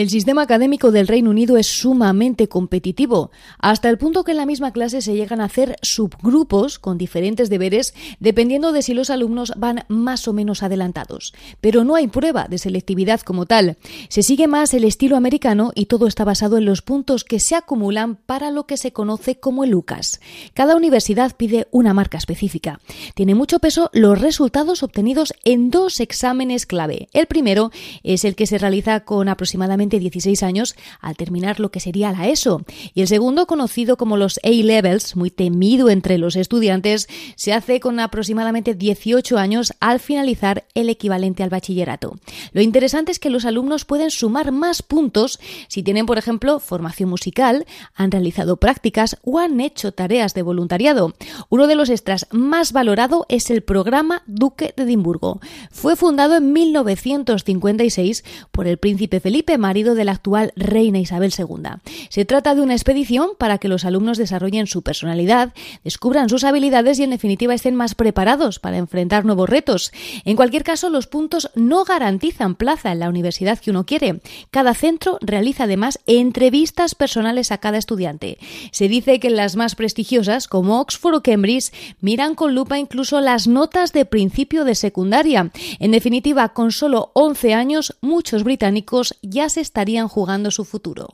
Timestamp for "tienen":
45.82-46.06